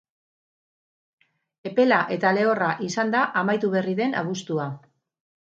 [1.71, 4.69] Epela eta lehorra izan da amaitu berri den abuztua.